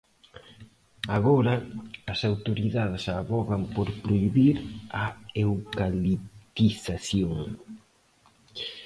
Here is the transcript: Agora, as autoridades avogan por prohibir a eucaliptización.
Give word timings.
Agora, 1.17 1.55
as 2.13 2.19
autoridades 2.31 3.03
avogan 3.19 3.61
por 3.75 3.87
prohibir 4.03 4.55
a 5.03 5.05
eucaliptización. 5.45 7.37